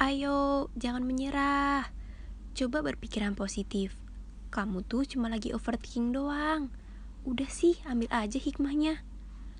Ayo, 0.00 0.72
jangan 0.80 1.04
menyerah. 1.04 1.92
Coba 2.56 2.80
berpikiran 2.80 3.36
positif. 3.36 3.92
Kamu 4.48 4.80
tuh 4.80 5.04
cuma 5.04 5.28
lagi 5.28 5.52
overthinking 5.52 6.16
doang. 6.16 6.72
Udah 7.28 7.44
sih, 7.52 7.76
ambil 7.84 8.08
aja 8.08 8.40
hikmahnya. 8.40 9.04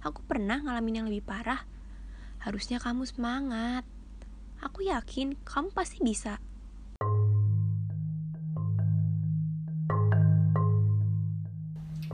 Aku 0.01 0.25
pernah 0.25 0.57
ngalamin 0.65 1.05
yang 1.05 1.07
lebih 1.13 1.29
parah. 1.29 1.69
Harusnya 2.41 2.81
kamu 2.81 3.05
semangat. 3.05 3.85
Aku 4.65 4.81
yakin 4.81 5.37
kamu 5.45 5.77
pasti 5.77 6.01
bisa. 6.01 6.41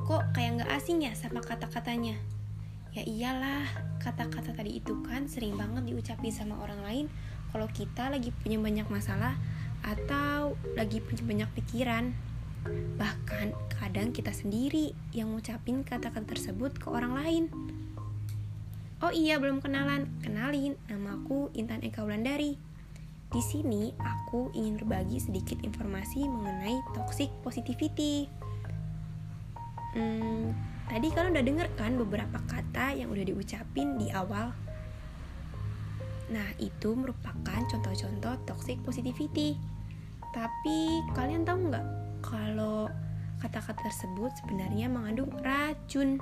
Kok 0.02 0.34
kayak 0.34 0.50
nggak 0.58 0.70
asing 0.74 0.98
ya 1.06 1.14
sama 1.14 1.38
kata-katanya? 1.46 2.18
Ya 2.90 3.06
iyalah, 3.06 3.70
kata-kata 4.02 4.50
tadi 4.50 4.82
itu 4.82 4.98
kan 5.06 5.30
sering 5.30 5.54
banget 5.54 5.86
diucapin 5.86 6.34
sama 6.34 6.58
orang 6.58 6.82
lain 6.82 7.06
kalau 7.50 7.68
kita 7.70 8.10
lagi 8.10 8.32
punya 8.42 8.58
banyak 8.58 8.88
masalah 8.90 9.38
atau 9.86 10.58
lagi 10.74 10.98
punya 10.98 11.22
banyak 11.22 11.50
pikiran. 11.62 12.10
Bahkan 12.98 13.54
kadang 13.78 14.10
kita 14.10 14.34
sendiri 14.34 14.90
yang 15.14 15.30
ngucapin 15.30 15.86
kata-kata 15.86 16.34
tersebut 16.34 16.74
ke 16.74 16.90
orang 16.90 17.14
lain. 17.14 17.44
Oh 19.04 19.12
iya, 19.12 19.36
belum 19.36 19.60
kenalan. 19.60 20.08
Kenalin, 20.24 20.74
namaku 20.90 21.52
Intan 21.54 21.84
Eka 21.84 22.02
Wulandari. 22.02 22.58
Di 23.28 23.42
sini 23.44 23.92
aku 24.00 24.50
ingin 24.56 24.80
berbagi 24.80 25.20
sedikit 25.20 25.60
informasi 25.60 26.24
mengenai 26.24 26.80
toxic 26.96 27.28
positivity. 27.44 28.26
Hmm, 29.92 30.56
tadi 30.88 31.12
kalian 31.12 31.36
udah 31.36 31.44
denger 31.44 31.68
kan 31.76 31.92
beberapa 32.00 32.38
kata 32.48 32.96
yang 32.96 33.12
udah 33.12 33.24
diucapin 33.28 34.00
di 34.00 34.08
awal? 34.10 34.56
Nah, 36.26 36.48
itu 36.58 36.94
merupakan 36.94 37.60
contoh-contoh 37.70 38.34
toxic 38.46 38.82
positivity. 38.82 39.54
Tapi 40.34 41.06
kalian 41.14 41.46
tahu 41.46 41.70
nggak 41.70 41.86
kalau 42.20 42.90
kata-kata 43.38 43.86
tersebut 43.86 44.34
sebenarnya 44.42 44.90
mengandung 44.90 45.30
racun? 45.40 46.18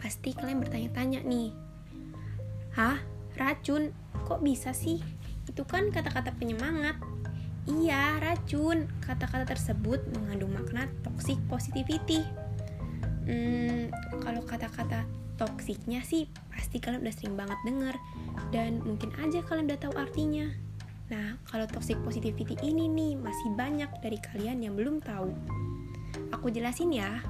Pasti 0.00 0.32
kalian 0.36 0.60
bertanya-tanya 0.60 1.24
nih, 1.24 1.52
Hah? 2.74 2.98
Racun? 3.38 3.94
Kok 4.26 4.42
bisa 4.42 4.74
sih? 4.74 4.98
Itu 5.46 5.62
kan 5.62 5.94
kata-kata 5.94 6.34
penyemangat. 6.34 6.98
Iya, 7.70 8.18
racun. 8.18 8.90
Kata-kata 8.98 9.46
tersebut 9.54 10.02
mengandung 10.10 10.50
makna 10.50 10.90
toxic 11.06 11.38
positivity. 11.46 12.26
Hmm, 13.30 13.94
kalau 14.20 14.42
kata-kata 14.42 15.06
toksiknya 15.36 16.00
sih 16.06 16.30
pasti 16.50 16.78
kalian 16.78 17.02
udah 17.02 17.14
sering 17.14 17.34
banget 17.34 17.58
denger 17.66 17.94
dan 18.54 18.78
mungkin 18.82 19.10
aja 19.18 19.42
kalian 19.42 19.66
udah 19.70 19.80
tahu 19.80 19.94
artinya. 19.98 20.46
Nah, 21.12 21.36
kalau 21.46 21.68
toxic 21.68 22.00
positivity 22.00 22.56
ini 22.64 22.88
nih 22.88 23.12
masih 23.20 23.52
banyak 23.52 23.90
dari 24.00 24.18
kalian 24.18 24.64
yang 24.64 24.74
belum 24.74 25.04
tahu. 25.04 25.30
Aku 26.32 26.48
jelasin 26.48 26.94
ya. 26.94 27.20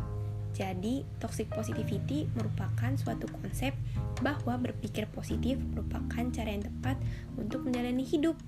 Jadi, 0.54 1.02
toxic 1.18 1.50
positivity 1.50 2.30
merupakan 2.38 2.94
suatu 2.94 3.26
konsep 3.42 3.74
bahwa 4.22 4.54
berpikir 4.62 5.10
positif 5.10 5.58
merupakan 5.74 6.22
cara 6.30 6.54
yang 6.54 6.62
tepat 6.62 6.94
untuk 7.34 7.66
menjalani 7.66 8.06
hidup 8.06 8.38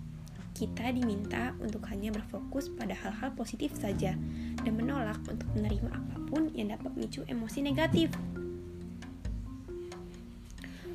kita 0.56 0.88
diminta 0.88 1.52
untuk 1.60 1.84
hanya 1.92 2.08
berfokus 2.08 2.72
pada 2.72 2.96
hal-hal 2.96 3.28
positif 3.36 3.76
saja 3.76 4.16
dan 4.64 4.72
menolak 4.72 5.20
untuk 5.28 5.44
menerima 5.52 5.92
apa 5.92 6.16
pun 6.32 6.48
yang 6.56 6.72
dapat 6.72 6.96
memicu 6.96 7.28
emosi 7.28 7.60
negatif. 7.60 8.08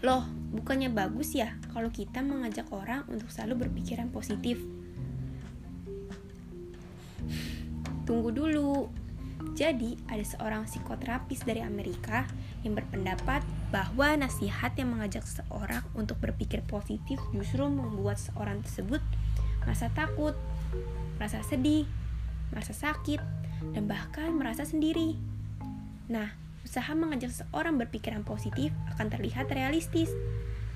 Loh, 0.01 0.25
bukannya 0.49 0.89
bagus 0.89 1.37
ya 1.37 1.53
kalau 1.69 1.93
kita 1.93 2.25
mengajak 2.25 2.65
orang 2.73 3.05
untuk 3.05 3.29
selalu 3.29 3.69
berpikiran 3.69 4.09
positif? 4.09 4.57
Tunggu 8.09 8.33
dulu. 8.33 8.89
Jadi, 9.53 9.97
ada 10.09 10.25
seorang 10.25 10.65
psikoterapis 10.65 11.45
dari 11.45 11.61
Amerika 11.61 12.25
yang 12.65 12.73
berpendapat 12.73 13.45
bahwa 13.69 14.17
nasihat 14.17 14.73
yang 14.73 14.97
mengajak 14.97 15.21
seseorang 15.21 15.85
untuk 15.93 16.17
berpikir 16.17 16.65
positif 16.65 17.21
justru 17.29 17.65
membuat 17.69 18.17
seorang 18.17 18.61
tersebut 18.65 19.01
merasa 19.61 19.93
takut, 19.93 20.33
merasa 21.21 21.45
sedih, 21.45 21.85
merasa 22.49 22.73
sakit, 22.73 23.21
dan 23.77 23.85
bahkan 23.85 24.33
merasa 24.33 24.65
sendiri. 24.65 25.13
Nah, 26.09 26.33
usaha 26.65 26.93
mengajak 26.93 27.29
seseorang 27.33 27.77
berpikiran 27.77 28.25
positif 28.25 28.73
akan 29.01 29.09
terlihat 29.09 29.49
realistis. 29.49 30.13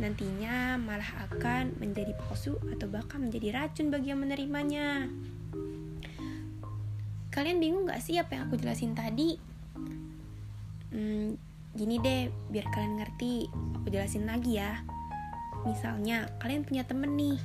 Nantinya 0.02 0.82
malah 0.82 1.30
akan 1.30 1.78
menjadi 1.78 2.18
palsu 2.18 2.58
atau 2.74 2.90
bahkan 2.90 3.22
menjadi 3.22 3.54
racun 3.54 3.94
bagi 3.94 4.10
yang 4.10 4.26
menerimanya. 4.26 5.06
Kalian 7.30 7.62
bingung 7.62 7.86
gak 7.86 8.02
sih 8.02 8.18
apa 8.18 8.34
yang 8.34 8.50
aku 8.50 8.58
jelasin 8.58 8.98
tadi? 8.98 9.38
Hmm, 10.90 11.38
gini 11.78 12.02
deh, 12.02 12.34
biar 12.50 12.66
kalian 12.74 12.98
ngerti, 12.98 13.46
aku 13.78 13.94
jelasin 13.94 14.26
lagi 14.26 14.58
ya. 14.58 14.82
Misalnya, 15.70 16.26
kalian 16.42 16.66
punya 16.66 16.82
temen 16.82 17.14
nih, 17.14 17.38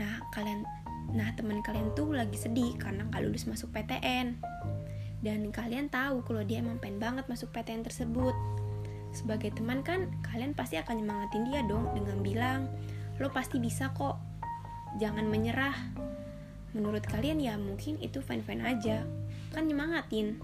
Nah, 0.00 0.24
kalian 0.34 0.66
nah 1.14 1.30
teman 1.36 1.60
kalian 1.60 1.92
tuh 1.92 2.16
lagi 2.16 2.34
sedih 2.34 2.74
karena 2.80 3.06
nggak 3.06 3.22
lulus 3.22 3.44
masuk 3.46 3.70
PTN. 3.70 4.40
Dan 5.20 5.52
kalian 5.52 5.92
tahu 5.92 6.24
kalau 6.24 6.42
dia 6.42 6.64
emang 6.64 6.80
pengen 6.80 6.98
banget 6.98 7.28
masuk 7.28 7.52
PTN 7.52 7.84
tersebut. 7.86 8.34
Sebagai 9.14 9.54
teman 9.54 9.86
kan, 9.86 10.10
kalian 10.26 10.58
pasti 10.58 10.74
akan 10.74 10.98
nyemangatin 10.98 11.46
dia 11.46 11.62
dong 11.62 11.86
dengan 11.94 12.18
bilang, 12.20 12.60
"Lo 13.22 13.30
pasti 13.30 13.62
bisa 13.62 13.94
kok. 13.94 14.18
Jangan 14.98 15.30
menyerah." 15.30 15.74
Menurut 16.74 17.06
kalian 17.06 17.38
ya 17.38 17.54
mungkin 17.54 18.02
itu 18.02 18.18
fine-fine 18.18 18.66
aja. 18.66 19.06
Kan 19.54 19.70
nyemangatin. 19.70 20.42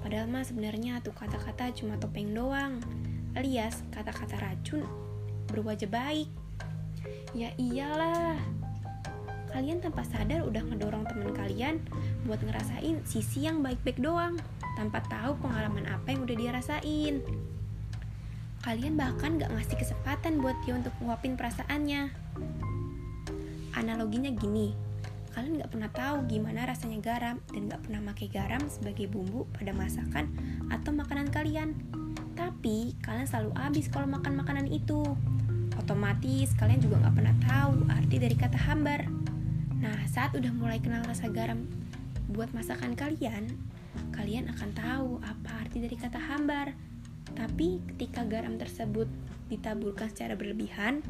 Padahal 0.00 0.32
mah 0.32 0.40
sebenarnya 0.40 1.04
tuh 1.04 1.12
kata-kata 1.12 1.76
cuma 1.76 2.00
topeng 2.00 2.32
doang. 2.32 2.80
Alias 3.36 3.84
kata-kata 3.92 4.40
racun 4.40 4.82
berwajah 5.52 5.92
baik. 5.92 6.32
Ya 7.36 7.52
iyalah, 7.60 8.40
kalian 9.52 9.82
tanpa 9.82 10.06
sadar 10.06 10.46
udah 10.46 10.62
ngedorong 10.62 11.04
teman 11.06 11.30
kalian 11.34 11.82
buat 12.24 12.40
ngerasain 12.40 13.02
sisi 13.04 13.46
yang 13.46 13.60
baik-baik 13.60 13.98
doang 14.00 14.38
tanpa 14.78 15.02
tahu 15.10 15.36
pengalaman 15.42 15.84
apa 15.90 16.14
yang 16.14 16.24
udah 16.24 16.36
dia 16.38 16.50
rasain. 16.54 17.20
Kalian 18.60 19.00
bahkan 19.00 19.40
gak 19.40 19.48
ngasih 19.56 19.76
kesempatan 19.80 20.44
buat 20.44 20.52
dia 20.68 20.76
untuk 20.76 20.92
nguapin 21.00 21.32
perasaannya. 21.32 22.12
Analoginya 23.72 24.28
gini, 24.36 24.76
kalian 25.32 25.64
gak 25.64 25.72
pernah 25.72 25.88
tahu 25.88 26.28
gimana 26.28 26.68
rasanya 26.68 27.00
garam 27.00 27.40
dan 27.56 27.72
gak 27.72 27.80
pernah 27.88 28.12
pakai 28.12 28.28
garam 28.28 28.60
sebagai 28.68 29.08
bumbu 29.08 29.48
pada 29.56 29.72
masakan 29.72 30.28
atau 30.68 30.92
makanan 30.92 31.32
kalian. 31.32 31.72
Tapi 32.36 33.00
kalian 33.00 33.24
selalu 33.24 33.56
habis 33.56 33.88
kalau 33.88 34.04
makan 34.04 34.36
makanan 34.36 34.68
itu. 34.68 35.08
Otomatis 35.80 36.52
kalian 36.60 36.84
juga 36.84 37.00
gak 37.08 37.16
pernah 37.16 37.36
tahu 37.40 37.88
arti 37.88 38.16
dari 38.20 38.36
kata 38.36 38.60
hambar. 38.60 39.08
Nah, 39.80 40.04
saat 40.04 40.36
udah 40.36 40.52
mulai 40.52 40.84
kenal 40.84 41.00
rasa 41.08 41.32
garam 41.32 41.64
buat 42.28 42.52
masakan 42.52 42.92
kalian, 42.92 43.48
kalian 44.12 44.52
akan 44.52 44.70
tahu 44.76 45.08
apa 45.24 45.64
arti 45.64 45.80
dari 45.80 45.96
kata 45.96 46.20
hambar. 46.20 46.89
Tapi 47.34 47.82
ketika 47.94 48.26
garam 48.26 48.56
tersebut 48.60 49.06
ditaburkan 49.50 50.08
secara 50.10 50.38
berlebihan, 50.38 51.02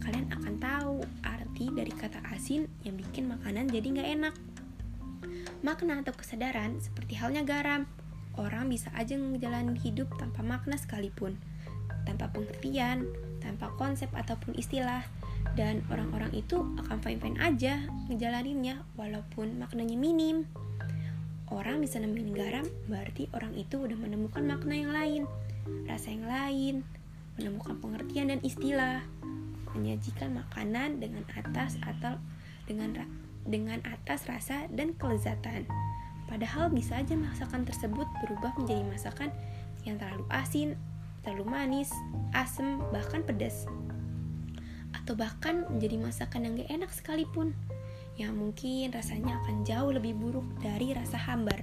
kalian 0.00 0.26
akan 0.32 0.54
tahu 0.58 0.96
arti 1.22 1.68
dari 1.72 1.92
kata 1.92 2.18
asin 2.32 2.66
yang 2.82 2.96
bikin 2.96 3.28
makanan 3.28 3.68
jadi 3.68 3.86
nggak 3.86 4.10
enak. 4.20 4.34
Makna 5.62 6.02
atau 6.02 6.10
kesadaran 6.16 6.82
seperti 6.82 7.14
halnya 7.14 7.46
garam, 7.46 7.86
orang 8.34 8.66
bisa 8.66 8.90
aja 8.98 9.14
ngejalanin 9.14 9.78
hidup 9.78 10.10
tanpa 10.18 10.42
makna 10.42 10.74
sekalipun, 10.74 11.38
tanpa 12.02 12.32
pengertian, 12.34 13.06
tanpa 13.38 13.70
konsep 13.78 14.10
ataupun 14.10 14.58
istilah, 14.58 15.06
dan 15.54 15.84
orang-orang 15.92 16.32
itu 16.32 16.64
akan 16.82 16.98
fine-fine 16.98 17.38
aja 17.38 17.78
ngejalaninnya 18.08 18.82
walaupun 18.96 19.60
maknanya 19.60 19.94
minim. 19.94 20.48
Orang 21.52 21.84
bisa 21.84 22.00
nemuin 22.00 22.32
garam 22.32 22.64
berarti 22.88 23.28
orang 23.36 23.52
itu 23.60 23.76
udah 23.84 23.94
menemukan 24.00 24.40
makna 24.40 24.72
yang 24.72 24.92
lain, 24.92 25.22
rasa 25.84 26.08
yang 26.08 26.24
lain, 26.24 26.74
menemukan 27.36 27.76
pengertian 27.76 28.32
dan 28.32 28.40
istilah, 28.40 29.04
menyajikan 29.76 30.32
makanan 30.32 30.96
dengan 30.96 31.28
atas 31.36 31.76
atau 31.84 32.16
dengan 32.64 33.04
dengan 33.44 33.84
atas 33.84 34.24
rasa 34.24 34.64
dan 34.72 34.96
kelezatan. 34.96 35.68
Padahal 36.24 36.72
bisa 36.72 36.96
aja 36.96 37.12
masakan 37.12 37.68
tersebut 37.68 38.08
berubah 38.24 38.56
menjadi 38.56 38.88
masakan 38.88 39.28
yang 39.84 40.00
terlalu 40.00 40.24
asin, 40.32 40.80
terlalu 41.20 41.52
manis, 41.52 41.92
asam, 42.32 42.80
bahkan 42.88 43.20
pedas 43.20 43.68
atau 45.02 45.18
bahkan 45.18 45.66
menjadi 45.66 45.98
masakan 45.98 46.46
yang 46.46 46.52
gak 46.62 46.70
enak 46.70 46.90
sekalipun 46.94 47.56
yang 48.20 48.36
mungkin 48.36 48.92
rasanya 48.92 49.40
akan 49.40 49.64
jauh 49.64 49.90
lebih 49.92 50.12
buruk 50.16 50.44
dari 50.60 50.92
rasa 50.92 51.16
hambar. 51.16 51.56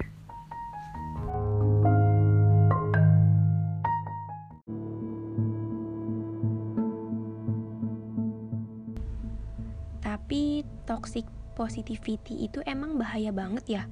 Tapi 10.01 10.61
toxic 10.89 11.25
positivity 11.53 12.49
itu 12.49 12.61
emang 12.65 12.97
bahaya 12.97 13.29
banget 13.29 13.65
ya? 13.67 13.83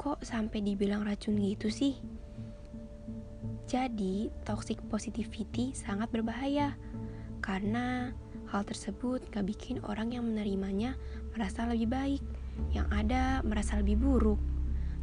Kok 0.00 0.24
sampai 0.24 0.64
dibilang 0.64 1.04
racun 1.04 1.36
gitu 1.40 1.68
sih? 1.68 1.96
Jadi, 3.68 4.28
toxic 4.44 4.80
positivity 4.92 5.72
sangat 5.72 6.12
berbahaya 6.12 6.76
karena 7.40 8.12
hal 8.52 8.68
tersebut 8.68 9.24
gak 9.32 9.48
bikin 9.48 9.80
orang 9.88 10.12
yang 10.12 10.28
menerimanya 10.28 11.00
merasa 11.32 11.64
lebih 11.64 11.88
baik, 11.88 12.22
yang 12.76 12.84
ada 12.92 13.40
merasa 13.40 13.80
lebih 13.80 13.96
buruk, 13.96 14.36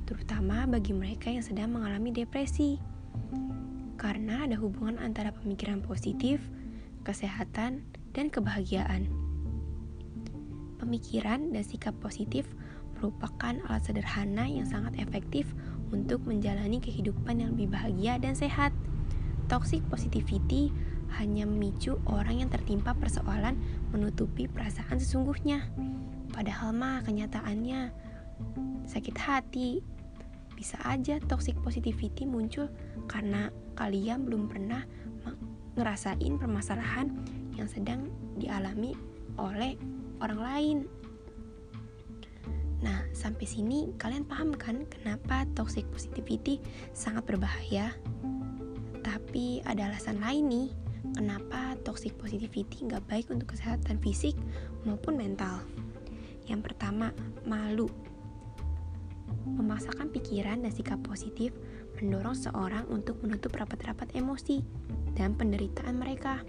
terutama 0.06 0.70
bagi 0.70 0.94
mereka 0.94 1.34
yang 1.34 1.42
sedang 1.42 1.74
mengalami 1.74 2.14
depresi. 2.14 2.78
Karena 3.98 4.46
ada 4.46 4.54
hubungan 4.62 5.02
antara 5.02 5.34
pemikiran 5.34 5.82
positif, 5.82 6.40
kesehatan, 7.02 7.82
dan 8.14 8.30
kebahagiaan. 8.30 9.10
Pemikiran 10.78 11.52
dan 11.52 11.66
sikap 11.66 11.98
positif 12.00 12.46
merupakan 12.96 13.58
alat 13.68 13.84
sederhana 13.84 14.46
yang 14.46 14.70
sangat 14.70 14.96
efektif 15.02 15.50
untuk 15.90 16.22
menjalani 16.24 16.78
kehidupan 16.78 17.42
yang 17.42 17.58
lebih 17.58 17.74
bahagia 17.74 18.22
dan 18.22 18.38
sehat. 18.38 18.72
Toxic 19.50 19.82
positivity 19.90 20.70
hanya 21.18 21.50
memicu 21.50 21.98
orang 22.06 22.46
yang 22.46 22.50
tertimpa 22.54 22.94
persoalan 22.94 23.58
menutupi 23.90 24.46
perasaan 24.46 25.02
sesungguhnya. 25.02 25.66
Padahal 26.30 26.76
mah 26.76 27.02
kenyataannya 27.08 27.90
sakit 28.86 29.16
hati. 29.18 29.82
Bisa 30.54 30.76
aja 30.84 31.24
toxic 31.24 31.56
positivity 31.64 32.28
muncul 32.28 32.68
karena 33.08 33.48
kalian 33.80 34.28
belum 34.28 34.52
pernah 34.52 34.84
ngerasain 35.80 36.36
permasalahan 36.36 37.08
yang 37.56 37.72
sedang 37.72 38.12
dialami 38.36 38.92
oleh 39.40 39.80
orang 40.20 40.42
lain. 40.44 40.78
Nah, 42.80 43.08
sampai 43.12 43.48
sini 43.48 43.92
kalian 43.96 44.24
paham 44.28 44.56
kan 44.56 44.88
kenapa 44.88 45.48
toxic 45.56 45.88
positivity 45.92 46.60
sangat 46.92 47.28
berbahaya? 47.28 47.92
Tapi 49.00 49.64
ada 49.64 49.92
alasan 49.92 50.20
lain 50.20 50.44
nih, 50.48 50.68
kenapa 51.16 51.76
toxic 51.82 52.16
positivity 52.20 52.86
nggak 52.86 53.06
baik 53.08 53.28
untuk 53.32 53.56
kesehatan 53.56 54.00
fisik 54.04 54.36
maupun 54.84 55.20
mental. 55.20 55.64
Yang 56.50 56.72
pertama, 56.72 57.14
malu. 57.46 57.88
Memaksakan 59.46 60.10
pikiran 60.10 60.66
dan 60.66 60.72
sikap 60.74 61.00
positif 61.06 61.54
mendorong 62.00 62.36
seorang 62.36 62.88
untuk 62.88 63.20
menutup 63.22 63.54
rapat-rapat 63.54 64.16
emosi 64.16 64.64
dan 65.14 65.36
penderitaan 65.36 66.00
mereka. 66.00 66.40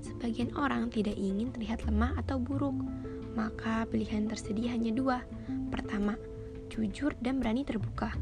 Sebagian 0.00 0.56
orang 0.56 0.88
tidak 0.88 1.14
ingin 1.20 1.52
terlihat 1.52 1.84
lemah 1.84 2.16
atau 2.16 2.40
buruk, 2.40 2.76
maka 3.36 3.84
pilihan 3.88 4.26
tersedia 4.26 4.72
hanya 4.72 4.90
dua. 4.92 5.18
Pertama, 5.68 6.16
jujur 6.72 7.12
dan 7.20 7.38
berani 7.38 7.62
terbuka. 7.62 8.16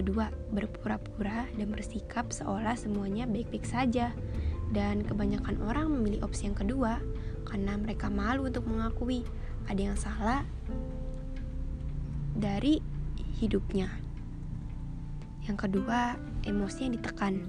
Kedua, 0.00 0.32
berpura-pura 0.48 1.44
dan 1.60 1.68
bersikap 1.68 2.32
seolah 2.32 2.72
semuanya 2.72 3.28
baik-baik 3.28 3.68
saja. 3.68 4.16
Dan 4.72 5.04
kebanyakan 5.04 5.60
orang 5.60 5.92
memilih 5.92 6.24
opsi 6.24 6.48
yang 6.48 6.56
kedua 6.56 7.04
karena 7.44 7.76
mereka 7.76 8.08
malu 8.08 8.48
untuk 8.48 8.64
mengakui 8.64 9.28
ada 9.68 9.92
yang 9.92 10.00
salah 10.00 10.40
dari 12.32 12.80
hidupnya. 13.44 13.92
Yang 15.44 15.68
kedua, 15.68 16.16
emosi 16.48 16.88
yang 16.88 16.96
ditekan, 16.96 17.44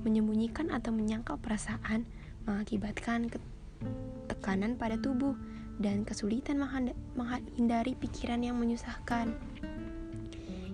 menyembunyikan 0.00 0.72
atau 0.72 0.96
menyangkal 0.96 1.36
perasaan 1.44 2.08
mengakibatkan 2.48 3.28
tekanan 4.32 4.80
pada 4.80 4.96
tubuh 4.96 5.36
dan 5.76 6.08
kesulitan 6.08 6.56
menghindari 7.20 7.92
pikiran 8.00 8.40
yang 8.40 8.56
menyusahkan. 8.56 9.51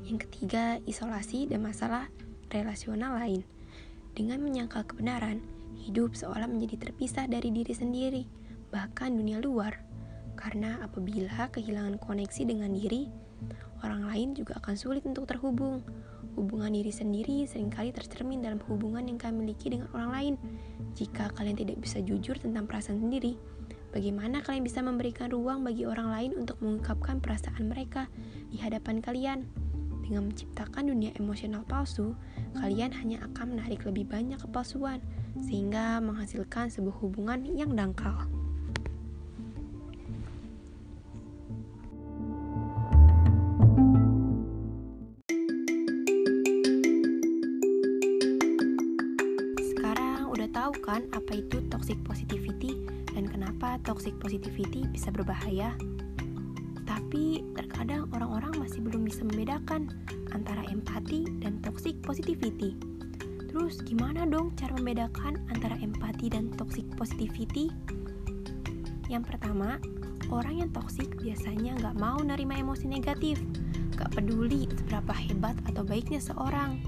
Yang 0.09 0.25
ketiga, 0.25 0.81
isolasi 0.89 1.45
dan 1.53 1.61
masalah 1.69 2.09
relasional 2.49 3.21
lain. 3.21 3.45
Dengan 4.17 4.41
menyangkal 4.41 4.89
kebenaran, 4.89 5.45
hidup 5.85 6.17
seolah 6.17 6.49
menjadi 6.49 6.89
terpisah 6.89 7.29
dari 7.29 7.53
diri 7.53 7.77
sendiri, 7.77 8.25
bahkan 8.73 9.13
dunia 9.13 9.37
luar. 9.45 9.85
Karena 10.33 10.81
apabila 10.81 11.53
kehilangan 11.53 12.01
koneksi 12.01 12.43
dengan 12.49 12.73
diri, 12.73 13.05
orang 13.85 14.09
lain 14.09 14.29
juga 14.33 14.57
akan 14.65 14.81
sulit 14.81 15.05
untuk 15.05 15.29
terhubung. 15.29 15.85
Hubungan 16.41 16.73
diri 16.73 16.89
sendiri 16.89 17.45
sering 17.45 17.69
kali 17.69 17.93
tercermin 17.93 18.41
dalam 18.41 18.65
hubungan 18.65 19.05
yang 19.05 19.21
kalian 19.21 19.45
miliki 19.45 19.69
dengan 19.69 19.93
orang 19.93 20.11
lain. 20.15 20.35
Jika 20.97 21.37
kalian 21.37 21.61
tidak 21.61 21.85
bisa 21.85 22.01
jujur 22.01 22.41
tentang 22.41 22.65
perasaan 22.65 23.05
sendiri, 23.05 23.37
bagaimana 23.93 24.41
kalian 24.41 24.65
bisa 24.65 24.81
memberikan 24.81 25.29
ruang 25.29 25.69
bagi 25.69 25.85
orang 25.85 26.09
lain 26.09 26.33
untuk 26.33 26.57
mengungkapkan 26.65 27.21
perasaan 27.21 27.69
mereka 27.69 28.09
di 28.49 28.57
hadapan 28.57 29.05
kalian? 29.05 29.68
Dengan 30.09 30.33
menciptakan 30.33 30.89
dunia 30.89 31.13
emosional 31.21 31.69
palsu, 31.69 32.17
kalian 32.57 32.97
hanya 32.97 33.21
akan 33.29 33.53
menarik 33.61 33.85
lebih 33.85 34.09
banyak 34.09 34.41
kepalsuan, 34.41 35.05
sehingga 35.37 36.01
menghasilkan 36.01 36.73
sebuah 36.73 36.97
hubungan 37.05 37.45
yang 37.45 37.77
dangkal. 37.77 38.25
tahu 50.69 50.85
kan 50.85 51.09
apa 51.17 51.33
itu 51.33 51.65
toxic 51.73 51.97
positivity 52.05 52.77
dan 53.17 53.25
kenapa 53.25 53.81
toxic 53.89 54.13
positivity 54.21 54.85
bisa 54.93 55.09
berbahaya? 55.09 55.73
Tapi 56.85 57.41
orang-orang 58.19 58.67
masih 58.67 58.83
belum 58.83 59.07
bisa 59.07 59.23
membedakan 59.23 59.95
antara 60.35 60.67
empati 60.67 61.23
dan 61.39 61.63
toxic 61.63 61.95
positivity. 62.03 62.75
Terus 63.47 63.79
gimana 63.87 64.27
dong 64.27 64.59
cara 64.59 64.75
membedakan 64.75 65.39
antara 65.55 65.79
empati 65.79 66.27
dan 66.27 66.51
toxic 66.59 66.83
positivity? 66.99 67.71
Yang 69.07 69.31
pertama, 69.31 69.79
orang 70.35 70.67
yang 70.67 70.71
toxic 70.75 71.07
biasanya 71.23 71.79
nggak 71.79 71.95
mau 72.03 72.19
nerima 72.19 72.59
emosi 72.59 72.91
negatif, 72.91 73.39
nggak 73.95 74.19
peduli 74.19 74.67
seberapa 74.67 75.15
hebat 75.15 75.55
atau 75.71 75.87
baiknya 75.87 76.19
seorang 76.19 76.83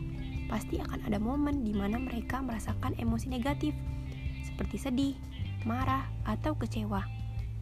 pasti 0.50 0.82
akan 0.82 1.06
ada 1.06 1.22
momen 1.22 1.62
di 1.62 1.70
mana 1.70 1.94
mereka 1.94 2.42
merasakan 2.42 2.98
emosi 2.98 3.30
negatif, 3.30 3.70
seperti 4.42 4.82
sedih, 4.82 5.14
marah, 5.62 6.10
atau 6.26 6.58
kecewa. 6.58 7.06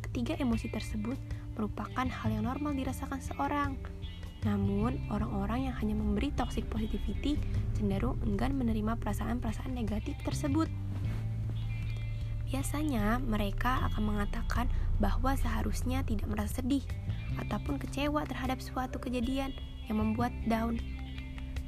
Ketiga 0.00 0.40
emosi 0.40 0.72
tersebut 0.72 1.20
merupakan 1.58 2.06
hal 2.06 2.28
yang 2.30 2.46
normal 2.46 2.72
dirasakan 2.78 3.18
seorang. 3.18 3.74
Namun, 4.46 5.02
orang-orang 5.10 5.66
yang 5.66 5.74
hanya 5.82 5.98
memberi 5.98 6.30
toxic 6.38 6.62
positivity 6.70 7.42
cenderung 7.74 8.22
enggan 8.22 8.54
menerima 8.54 8.94
perasaan-perasaan 9.02 9.74
negatif 9.74 10.14
tersebut. 10.22 10.70
Biasanya, 12.48 13.18
mereka 13.18 13.90
akan 13.90 14.14
mengatakan 14.14 14.70
bahwa 15.02 15.34
seharusnya 15.34 16.06
tidak 16.06 16.30
merasa 16.30 16.62
sedih 16.62 16.86
ataupun 17.42 17.82
kecewa 17.82 18.22
terhadap 18.24 18.62
suatu 18.62 19.02
kejadian 19.02 19.50
yang 19.90 19.98
membuat 19.98 20.30
down 20.46 20.78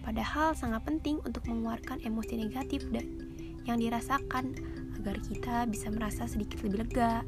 Padahal 0.01 0.57
sangat 0.57 0.81
penting 0.89 1.21
untuk 1.29 1.45
mengeluarkan 1.45 2.01
emosi 2.01 2.41
negatif 2.41 2.89
yang 3.69 3.77
dirasakan 3.77 4.57
agar 4.97 5.17
kita 5.21 5.57
bisa 5.69 5.93
merasa 5.93 6.25
sedikit 6.25 6.65
lebih 6.65 6.89
lega. 6.89 7.25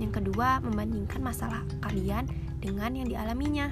Yang 0.00 0.24
kedua, 0.24 0.64
membandingkan 0.64 1.20
masalah 1.20 1.60
kalian 1.84 2.24
dengan 2.58 2.96
yang 2.96 3.06
dialaminya. 3.06 3.68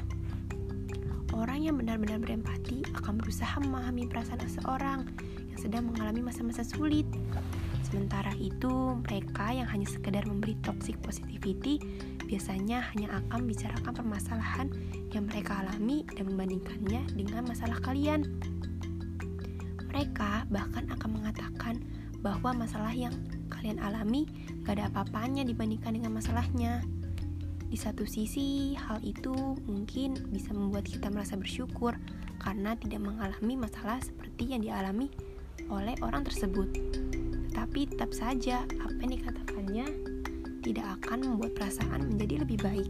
Orang 1.32 1.64
yang 1.64 1.80
benar-benar 1.80 2.20
berempati 2.20 2.84
akan 3.00 3.16
berusaha 3.16 3.56
memahami 3.64 4.04
perasaan 4.04 4.44
seseorang 4.44 5.08
yang 5.48 5.58
sedang 5.58 5.88
mengalami 5.88 6.28
masa-masa 6.28 6.60
sulit. 6.60 7.08
Sementara 7.88 8.36
itu, 8.36 9.00
mereka 9.08 9.48
yang 9.56 9.64
hanya 9.72 9.88
sekedar 9.88 10.28
memberi 10.28 10.60
toxic 10.60 11.00
positivity 11.00 11.80
biasanya 12.28 12.84
hanya 12.92 13.24
akan 13.24 13.48
bicarakan 13.48 13.92
permasalahan 13.96 14.68
yang 15.16 15.24
mereka 15.24 15.64
alami 15.64 16.04
dan 16.12 16.28
membandingkannya 16.28 17.08
dengan 17.16 17.48
masalah 17.48 17.80
kalian. 17.80 18.28
Mereka 19.88 20.52
bahkan 20.52 20.84
akan 20.92 21.10
mengatakan 21.16 21.80
bahwa 22.20 22.52
masalah 22.52 22.92
yang 22.92 23.16
kalian 23.68 23.84
alami 23.84 24.24
gak 24.64 24.80
ada 24.80 24.88
apa-apanya 24.88 25.44
dibandingkan 25.44 26.00
dengan 26.00 26.16
masalahnya. 26.16 26.80
Di 27.68 27.76
satu 27.76 28.08
sisi, 28.08 28.72
hal 28.72 28.96
itu 29.04 29.36
mungkin 29.68 30.16
bisa 30.32 30.56
membuat 30.56 30.88
kita 30.88 31.12
merasa 31.12 31.36
bersyukur 31.36 31.92
karena 32.40 32.72
tidak 32.80 33.04
mengalami 33.04 33.60
masalah 33.60 34.00
seperti 34.00 34.56
yang 34.56 34.64
dialami 34.64 35.12
oleh 35.68 35.92
orang 36.00 36.24
tersebut. 36.24 36.64
Tapi 37.52 37.92
tetap 37.92 38.16
saja, 38.16 38.64
apa 38.64 38.98
yang 39.04 39.20
dikatakannya 39.20 39.86
tidak 40.64 40.88
akan 41.04 41.28
membuat 41.28 41.52
perasaan 41.52 42.08
menjadi 42.08 42.48
lebih 42.48 42.64
baik. 42.64 42.88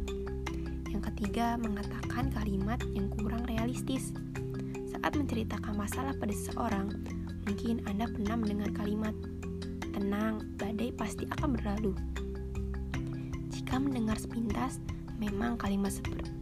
Yang 0.95 1.11
ketiga, 1.11 1.59
mengatakan 1.59 2.31
kalimat 2.31 2.79
yang 2.95 3.11
kurang 3.19 3.43
realistis. 3.51 4.15
Saat 4.95 5.19
menceritakan 5.19 5.75
masalah 5.75 6.15
pada 6.23 6.31
seseorang, 6.31 6.95
mungkin 7.51 7.83
Anda 7.91 8.07
pernah 8.07 8.39
mendengar 8.39 8.71
kalimat, 8.79 9.19
"Tenang, 9.99 10.55
badai 10.55 10.95
pasti 10.95 11.27
akan 11.27 11.59
berlalu." 11.59 11.93
Jika 13.51 13.83
mendengar 13.83 14.15
sepintas, 14.15 14.79
memang 15.19 15.59
kalimat 15.59 15.91
seperti 15.91 16.39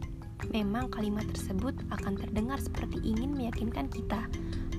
memang 0.53 0.87
kalimat 0.87 1.25
tersebut 1.33 1.75
akan 1.91 2.15
terdengar 2.15 2.61
seperti 2.61 3.01
ingin 3.03 3.35
meyakinkan 3.35 3.91
kita 3.91 4.29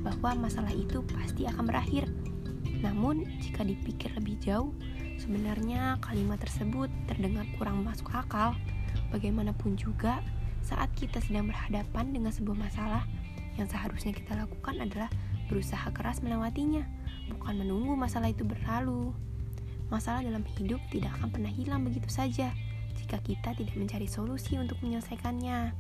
bahwa 0.01 0.49
masalah 0.49 0.73
itu 0.73 1.03
pasti 1.13 1.45
akan 1.45 1.69
berakhir. 1.69 2.07
Namun, 2.79 3.27
jika 3.43 3.67
dipikir 3.67 4.15
lebih 4.15 4.39
jauh, 4.39 4.71
sebenarnya 5.19 5.99
kalimat 5.99 6.39
tersebut 6.39 6.89
terdengar 7.11 7.45
kurang 7.59 7.83
masuk 7.83 8.07
akal. 8.15 8.55
Bagaimanapun 9.11 9.75
juga, 9.75 10.23
saat 10.63 10.89
kita 10.95 11.19
sedang 11.19 11.51
berhadapan 11.51 12.15
dengan 12.15 12.31
sebuah 12.31 12.71
masalah, 12.71 13.03
yang 13.59 13.67
seharusnya 13.67 14.15
kita 14.15 14.39
lakukan 14.39 14.79
adalah 14.79 15.11
berusaha 15.51 15.91
keras 15.91 16.23
melewatinya, 16.23 16.87
bukan 17.35 17.61
menunggu 17.61 17.93
masalah 17.95 18.33
itu 18.33 18.43
berlalu. 18.43 19.13
Masalah 19.89 20.21
dalam 20.21 20.45
hidup 20.57 20.81
tidak 20.93 21.17
akan 21.21 21.29
pernah 21.33 21.53
hilang 21.53 21.85
begitu 21.85 22.09
saja 22.13 22.53
jika 22.97 23.17
kita 23.25 23.57
tidak 23.57 23.77
mencari 23.77 24.05
solusi 24.05 24.61
untuk 24.61 24.77
menyelesaikannya. 24.85 25.73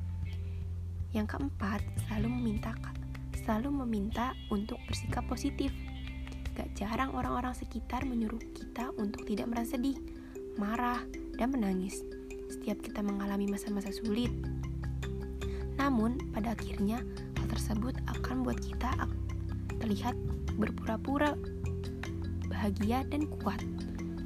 Yang 1.12 1.26
keempat, 1.36 1.80
selalu 2.04 2.28
meminta 2.28 2.72
selalu 3.48 3.80
meminta 3.80 4.36
untuk 4.52 4.76
bersikap 4.84 5.24
positif. 5.24 5.72
Gak 6.52 6.68
jarang 6.76 7.16
orang-orang 7.16 7.56
sekitar 7.56 8.04
menyuruh 8.04 8.44
kita 8.52 8.92
untuk 9.00 9.24
tidak 9.24 9.48
merasa 9.48 9.80
sedih, 9.80 9.96
marah, 10.60 11.00
dan 11.40 11.48
menangis 11.56 12.04
setiap 12.52 12.76
kita 12.84 13.00
mengalami 13.00 13.48
masa-masa 13.48 13.88
sulit. 13.88 14.28
Namun, 15.80 16.20
pada 16.36 16.52
akhirnya 16.52 17.00
hal 17.40 17.46
tersebut 17.48 17.96
akan 18.04 18.44
membuat 18.44 18.60
kita 18.60 18.90
terlihat 19.80 20.12
berpura-pura 20.58 21.38
bahagia 22.50 23.06
dan 23.06 23.30
kuat, 23.40 23.62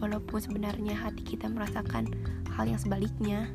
walaupun 0.01 0.41
sebenarnya 0.41 0.97
hati 0.97 1.23
kita 1.23 1.47
merasakan 1.53 2.09
hal 2.57 2.65
yang 2.65 2.81
sebaliknya 2.81 3.53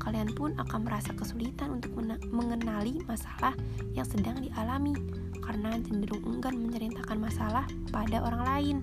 kalian 0.00 0.32
pun 0.32 0.56
akan 0.56 0.88
merasa 0.88 1.12
kesulitan 1.12 1.76
untuk 1.76 1.92
mengenali 2.32 3.04
masalah 3.04 3.52
yang 3.92 4.08
sedang 4.08 4.40
dialami 4.40 4.96
karena 5.44 5.76
cenderung 5.84 6.24
enggan 6.24 6.56
menceritakan 6.56 7.20
masalah 7.20 7.68
pada 7.92 8.24
orang 8.24 8.42
lain. 8.48 8.76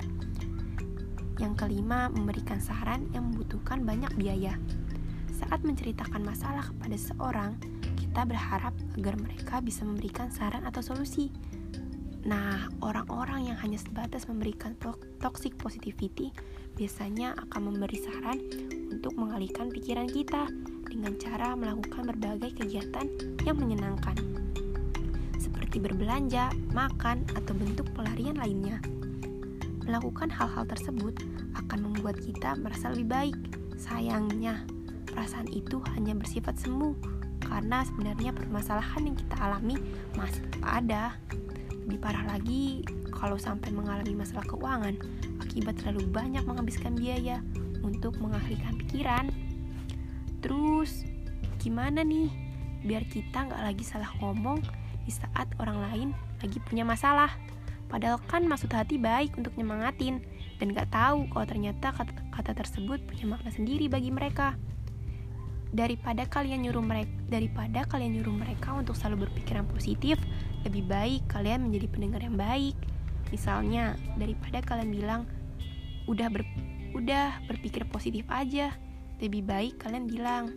Yang 1.42 1.54
kelima, 1.66 2.10
memberikan 2.13 2.62
saran 2.62 3.10
yang 3.13 3.34
membutuhkan 3.34 3.82
banyak 3.82 4.13
biaya. 4.18 4.58
Saat 5.34 5.66
menceritakan 5.66 6.25
masalah 6.25 6.66
kepada 6.66 6.98
seorang, 6.98 7.51
kita 7.98 8.25
berharap 8.25 8.74
agar 8.98 9.16
mereka 9.18 9.62
bisa 9.62 9.86
memberikan 9.86 10.34
saran 10.34 10.66
atau 10.66 10.82
solusi. 10.82 11.30
Nah, 12.25 12.71
orang-orang 12.81 13.53
yang 13.53 13.57
hanya 13.62 13.77
sebatas 13.77 14.25
memberikan 14.25 14.74
toxic 15.21 15.53
positivity 15.59 16.33
biasanya 16.74 17.38
akan 17.50 17.74
memberi 17.74 17.97
saran 18.01 18.38
untuk 18.89 19.13
mengalihkan 19.17 19.69
pikiran 19.69 20.09
kita 20.09 20.50
dengan 20.88 21.13
cara 21.19 21.53
melakukan 21.53 22.09
berbagai 22.09 22.57
kegiatan 22.57 23.05
yang 23.45 23.57
menyenangkan, 23.59 24.17
seperti 25.38 25.77
berbelanja, 25.77 26.50
makan, 26.74 27.27
atau 27.38 27.53
bentuk 27.53 27.86
pelarian 27.93 28.39
lainnya. 28.39 28.81
Melakukan 29.86 30.27
hal-hal 30.31 30.67
tersebut 30.67 31.15
akan 31.55 31.91
membuat 31.91 32.19
kita 32.19 32.57
merasa 32.59 32.91
lebih 32.91 33.07
baik. 33.07 33.38
Sayangnya, 33.77 34.65
perasaan 35.12 35.47
itu 35.53 35.79
hanya 35.95 36.17
bersifat 36.17 36.59
semu 36.59 36.97
karena 37.45 37.88
sebenarnya 37.88 38.36
permasalahan 38.36 39.07
yang 39.07 39.17
kita 39.17 39.36
alami 39.39 39.75
masih 40.19 40.43
ada. 40.65 41.15
Lebih 41.88 42.00
parah 42.03 42.25
lagi 42.27 42.84
kalau 43.15 43.39
sampai 43.39 43.72
mengalami 43.72 44.12
masalah 44.12 44.44
keuangan 44.44 45.00
akibat 45.39 45.79
terlalu 45.79 46.03
banyak 46.12 46.44
menghabiskan 46.44 47.00
biaya 47.00 47.39
untuk 47.79 48.20
mengalihkan 48.20 48.75
pikiran. 48.75 49.32
Terus 50.44 51.08
gimana 51.63 52.03
nih 52.03 52.27
biar 52.84 53.08
kita 53.08 53.48
nggak 53.48 53.63
lagi 53.72 53.84
salah 53.88 54.12
ngomong 54.20 54.60
di 55.08 55.12
saat 55.15 55.48
orang 55.63 55.79
lain 55.79 56.10
lagi 56.44 56.60
punya 56.67 56.84
masalah? 56.84 57.32
Padahal 57.88 58.20
kan 58.27 58.44
maksud 58.44 58.67
hati 58.75 59.00
baik 59.00 59.39
untuk 59.39 59.56
nyemangatin 59.56 60.20
dan 60.60 60.75
gak 60.75 60.91
tahu 60.91 61.24
kalau 61.32 61.46
ternyata 61.48 61.96
kata, 61.96 62.12
kata 62.36 62.51
tersebut 62.51 63.00
punya 63.08 63.25
makna 63.32 63.48
sendiri 63.48 63.88
bagi 63.88 64.12
mereka. 64.12 64.60
Daripada 65.72 66.27
kalian 66.27 66.67
nyuruh 66.67 66.84
mereka 66.84 67.12
daripada 67.27 67.88
kalian 67.88 68.20
nyuruh 68.20 68.36
mereka 68.36 68.75
untuk 68.75 68.96
selalu 68.96 69.27
berpikiran 69.27 69.67
positif, 69.72 70.20
lebih 70.65 70.87
baik 70.87 71.21
kalian 71.29 71.69
menjadi 71.69 71.87
pendengar 71.91 72.21
yang 72.23 72.37
baik. 72.39 72.77
Misalnya, 73.29 73.99
daripada 74.15 74.63
kalian 74.63 74.89
bilang 74.89 75.21
udah 76.07 76.31
ber, 76.31 76.47
udah 76.95 77.43
berpikir 77.45 77.83
positif 77.91 78.23
aja, 78.31 78.71
lebih 79.19 79.43
baik 79.43 79.81
kalian 79.81 80.05
bilang 80.07 80.53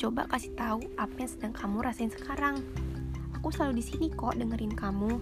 coba 0.00 0.24
kasih 0.32 0.56
tahu 0.56 0.80
apa 0.96 1.12
yang 1.20 1.28
sedang 1.28 1.52
kamu 1.52 1.84
rasain 1.84 2.08
sekarang. 2.08 2.64
Aku 3.36 3.52
selalu 3.52 3.80
di 3.80 3.84
sini 3.84 4.06
kok 4.08 4.32
dengerin 4.32 4.72
kamu. 4.72 5.20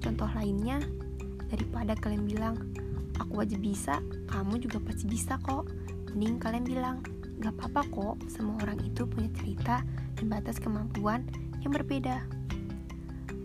Contoh 0.00 0.28
lainnya 0.32 0.80
daripada 1.52 1.92
kalian 2.00 2.24
bilang 2.24 2.56
aku 3.20 3.44
aja 3.44 3.60
bisa 3.60 4.00
kamu 4.32 4.56
juga 4.64 4.80
pasti 4.80 5.04
bisa 5.04 5.36
kok. 5.44 5.68
Mending 6.16 6.40
kalian 6.40 6.64
bilang 6.64 6.96
gak 7.44 7.52
apa-apa 7.60 7.84
kok 7.92 8.16
semua 8.32 8.56
orang 8.64 8.80
itu 8.80 9.04
punya 9.04 9.28
cerita 9.36 9.84
dan 10.16 10.32
batas 10.32 10.56
kemampuan 10.56 11.28
yang 11.66 11.74
berbeda 11.74 12.22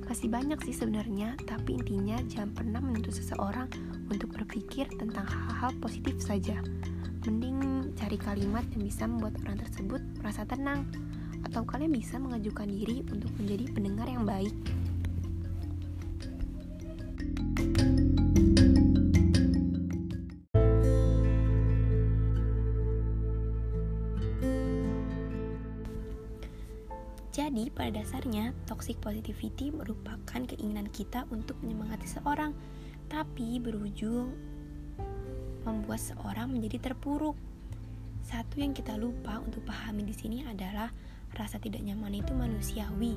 masih 0.06 0.30
banyak 0.30 0.60
sih 0.68 0.76
sebenarnya 0.78 1.34
tapi 1.50 1.82
intinya 1.82 2.20
jangan 2.30 2.52
pernah 2.54 2.80
menuntut 2.84 3.16
seseorang 3.18 3.66
untuk 4.12 4.28
berpikir 4.36 4.92
tentang 5.00 5.24
hal-hal 5.24 5.72
positif 5.80 6.20
saja. 6.20 6.60
Mending 7.24 7.96
cari 7.96 8.20
kalimat 8.20 8.68
yang 8.76 8.84
bisa 8.84 9.08
membuat 9.08 9.40
orang 9.48 9.64
tersebut 9.64 10.04
merasa 10.20 10.44
tenang, 10.44 10.84
atau 11.48 11.64
kalian 11.64 11.96
bisa 11.96 12.20
mengajukan 12.20 12.68
diri 12.68 13.08
untuk 13.08 13.32
menjadi 13.40 13.72
pendengar 13.72 14.08
yang 14.12 14.28
baik. 14.28 14.54
Pada 27.72 28.04
dasarnya, 28.04 28.52
toxic 28.68 29.00
positivity 29.00 29.72
merupakan 29.72 30.42
keinginan 30.44 30.92
kita 30.92 31.24
untuk 31.32 31.56
menyemangati 31.64 32.04
seorang, 32.04 32.52
tapi 33.08 33.64
berujung 33.64 34.36
membuat 35.64 36.02
seorang 36.02 36.52
menjadi 36.52 36.92
terpuruk. 36.92 37.38
Satu 38.22 38.60
yang 38.60 38.76
kita 38.76 39.00
lupa 39.00 39.40
untuk 39.42 39.64
pahami 39.66 40.04
di 40.06 40.14
sini 40.14 40.44
adalah 40.46 40.92
rasa 41.40 41.58
tidak 41.64 41.80
nyaman 41.82 42.20
itu 42.20 42.36
manusiawi, 42.36 43.16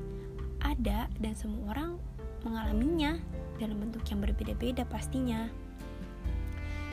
ada 0.62 1.10
dan 1.18 1.34
semua 1.34 1.74
orang 1.74 1.98
mengalaminya 2.46 3.18
dalam 3.58 3.78
bentuk 3.82 4.06
yang 4.10 4.22
berbeda-beda 4.22 4.86
pastinya. 4.86 5.50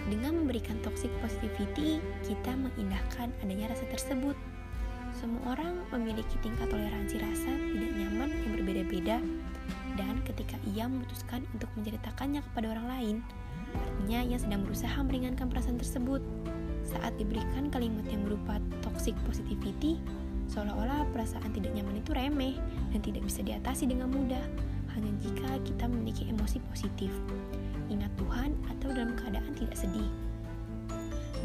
Dengan 0.09 0.33
memberikan 0.33 0.81
toxic 0.81 1.13
positivity, 1.21 2.01
kita 2.25 2.57
mengindahkan 2.57 3.29
adanya 3.45 3.69
rasa 3.69 3.85
tersebut. 3.93 4.33
Semua 5.21 5.53
orang 5.53 5.85
memiliki 5.93 6.33
tingkat 6.41 6.65
toleransi 6.73 7.21
rasa 7.21 7.53
tidak 7.53 7.93
nyaman 7.93 8.33
yang 8.41 8.51
berbeda-beda 8.57 9.17
dan 9.93 10.17
ketika 10.25 10.57
ia 10.73 10.89
memutuskan 10.89 11.45
untuk 11.53 11.69
menceritakannya 11.77 12.41
kepada 12.41 12.73
orang 12.73 12.87
lain, 12.89 13.15
artinya 13.69 14.19
ia 14.25 14.41
sedang 14.41 14.65
berusaha 14.65 14.97
meringankan 15.05 15.45
perasaan 15.45 15.77
tersebut. 15.77 16.25
Saat 16.89 17.21
diberikan 17.21 17.69
kalimat 17.69 18.01
yang 18.09 18.25
berupa 18.25 18.57
toxic 18.81 19.13
positivity, 19.29 20.01
seolah-olah 20.49 21.05
perasaan 21.13 21.53
tidak 21.53 21.69
nyaman 21.77 22.01
itu 22.01 22.17
remeh 22.17 22.57
dan 22.89 22.99
tidak 23.05 23.21
bisa 23.21 23.45
diatasi 23.45 23.85
dengan 23.93 24.09
mudah, 24.09 24.41
hanya 24.97 25.13
jika 25.21 25.61
kita 25.61 25.85
memiliki 25.85 26.33
emosi 26.33 26.57
positif, 26.73 27.13
ingat 27.93 28.09
Tuhan, 28.17 28.57
atau 28.73 28.89
dalam 28.89 29.13
keadaan 29.13 29.53
tidak 29.53 29.77
sedih. 29.77 30.09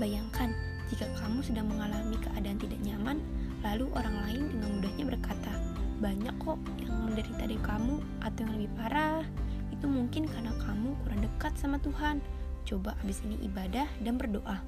Bayangkan 0.01 0.57
jika 0.89 1.05
kamu 1.21 1.45
sedang 1.45 1.69
mengalami 1.69 2.17
keadaan 2.25 2.57
tidak 2.57 2.81
nyaman, 2.81 3.21
lalu 3.65 3.87
orang 3.97 4.17
lain 4.27 4.43
dengan 4.53 4.69
mudahnya 4.81 5.05
berkata, 5.17 5.53
banyak 5.97 6.35
kok 6.45 6.61
yang 6.85 6.97
menderita 7.09 7.49
dari 7.49 7.57
kamu 7.65 8.05
atau 8.21 8.41
yang 8.45 8.53
lebih 8.61 8.71
parah. 8.77 9.25
Itu 9.73 9.89
mungkin 9.89 10.29
karena 10.29 10.53
kamu 10.61 10.93
kurang 11.05 11.21
dekat 11.25 11.53
sama 11.57 11.81
Tuhan. 11.81 12.21
Coba 12.69 12.93
habis 13.01 13.25
ini 13.25 13.41
ibadah 13.47 13.89
dan 14.05 14.21
berdoa. 14.21 14.61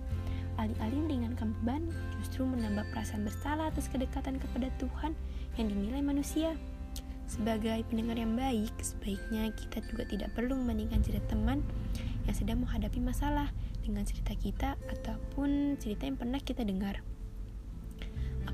Alih-alih 0.58 1.06
meringankan 1.06 1.54
beban 1.62 1.86
justru 2.18 2.42
menambah 2.42 2.82
perasaan 2.90 3.22
bersalah 3.22 3.70
atas 3.70 3.86
kedekatan 3.86 4.42
kepada 4.42 4.72
Tuhan 4.80 5.12
yang 5.60 5.70
dinilai 5.70 6.02
manusia. 6.02 6.56
Sebagai 7.28 7.84
pendengar 7.92 8.16
yang 8.16 8.32
baik 8.34 8.72
sebaiknya 8.80 9.52
kita 9.52 9.84
juga 9.92 10.08
tidak 10.08 10.32
perlu 10.32 10.56
membandingkan 10.56 11.04
cerita 11.04 11.36
teman 11.36 11.60
yang 12.24 12.34
sedang 12.34 12.64
menghadapi 12.64 13.04
masalah 13.04 13.52
dengan 13.84 14.02
cerita 14.08 14.32
kita 14.32 14.80
ataupun 14.88 15.76
cerita 15.76 16.08
yang 16.08 16.16
pernah 16.16 16.40
kita 16.40 16.64
dengar 16.64 17.04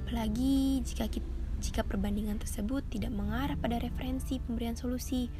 apalagi 0.05 0.85
jika 0.85 1.09
kita 1.09 1.35
jika 1.65 1.81
perbandingan 1.81 2.37
tersebut 2.37 2.85
tidak 2.93 3.09
mengarah 3.09 3.57
pada 3.57 3.81
referensi 3.81 4.37
pemberian 4.37 4.77
solusi, 4.77 5.33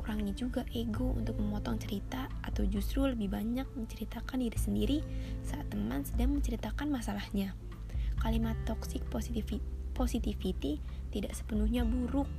kurangnya 0.00 0.32
juga 0.32 0.64
ego 0.72 1.12
untuk 1.12 1.36
memotong 1.36 1.76
cerita 1.76 2.32
atau 2.40 2.64
justru 2.64 3.04
lebih 3.04 3.28
banyak 3.28 3.68
menceritakan 3.76 4.40
diri 4.40 4.56
sendiri 4.56 4.98
saat 5.44 5.68
teman 5.68 6.00
sedang 6.00 6.32
menceritakan 6.32 6.88
masalahnya. 6.88 7.52
Kalimat 8.24 8.56
toxic 8.64 9.04
positivity 9.12 10.80
tidak 11.12 11.32
sepenuhnya 11.36 11.84
buruk. 11.84 12.30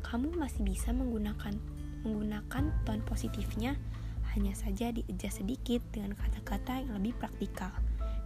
Kamu 0.00 0.32
masih 0.32 0.64
bisa 0.64 0.88
menggunakan 0.96 1.52
menggunakan 2.00 2.64
tone 2.88 3.04
positifnya 3.04 3.76
hanya 4.32 4.56
saja 4.56 4.88
diejas 4.94 5.44
sedikit 5.44 5.84
dengan 5.92 6.16
kata-kata 6.16 6.80
yang 6.80 6.96
lebih 6.96 7.12
praktikal 7.20 7.74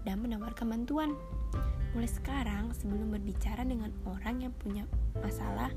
dan 0.07 0.23
menawarkan 0.23 0.79
bantuan. 0.79 1.11
Mulai 1.97 2.11
sekarang, 2.11 2.71
sebelum 2.71 3.11
berbicara 3.11 3.67
dengan 3.67 3.91
orang 4.07 4.47
yang 4.47 4.55
punya 4.55 4.87
masalah, 5.19 5.75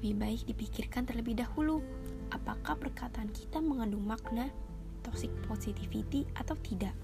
lebih 0.00 0.14
baik 0.16 0.40
dipikirkan 0.48 1.04
terlebih 1.04 1.36
dahulu 1.36 1.84
apakah 2.32 2.78
perkataan 2.80 3.28
kita 3.30 3.60
mengandung 3.60 4.04
makna 4.08 4.48
toxic 5.04 5.28
positivity 5.44 6.24
atau 6.32 6.56
tidak. 6.64 6.96